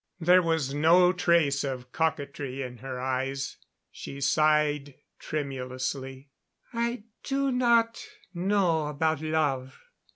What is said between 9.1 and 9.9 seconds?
love.